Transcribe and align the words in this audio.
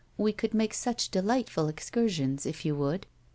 We 0.17 0.33
could 0.33 0.55
make 0.55 0.73
such 0.73 1.11
delightful 1.11 1.67
excursions 1.67 2.47
if 2.47 2.65
you 2.65 2.73
would." 2.75 3.05